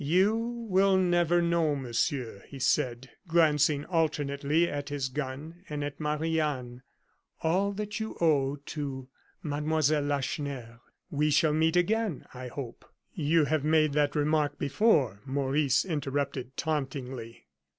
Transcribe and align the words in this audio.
"You 0.03 0.35
will 0.67 0.97
never 0.97 1.43
know, 1.43 1.75
Monsieur," 1.75 2.43
he 2.47 2.57
said, 2.57 3.11
glancing 3.27 3.85
alternately 3.85 4.67
at 4.67 4.89
his 4.89 5.09
gun 5.09 5.63
and 5.69 5.83
at 5.83 5.99
Marie 5.99 6.39
Anne, 6.39 6.81
"all 7.43 7.71
that 7.73 7.99
you 7.99 8.17
owe 8.19 8.55
to 8.65 9.09
Mademoiselle 9.43 10.01
Lacheneur. 10.01 10.79
We 11.11 11.29
shall 11.29 11.53
meet 11.53 11.75
again, 11.75 12.25
I 12.33 12.47
hope" 12.47 12.83
"You 13.13 13.45
have 13.45 13.63
made 13.63 13.93
that 13.93 14.15
remark 14.15 14.57
before," 14.57 15.21
Maurice 15.27 15.85
interrupted, 15.85 16.57
tauntingly. 16.57 17.45